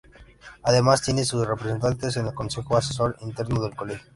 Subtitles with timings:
[0.63, 4.03] Además tiene sus representantes en el Consejo Asesor Interno del Colegio.